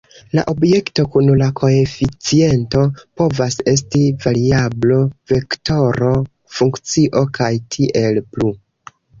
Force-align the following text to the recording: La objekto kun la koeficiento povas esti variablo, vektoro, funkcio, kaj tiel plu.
La 0.37 0.43
objekto 0.51 1.03
kun 1.15 1.27
la 1.41 1.49
koeficiento 1.59 2.85
povas 3.21 3.59
esti 3.73 4.01
variablo, 4.25 4.97
vektoro, 5.35 6.11
funkcio, 6.57 7.25
kaj 7.41 7.53
tiel 7.77 8.23
plu. 8.33 8.53